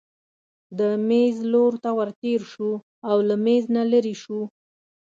[0.79, 2.71] د مېز لور ته ورتېر شو
[3.09, 4.41] او له مېز نه لیرې شو.